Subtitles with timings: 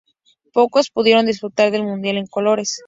[0.51, 2.79] Pocos pudieron disfrutar del mundial en colores.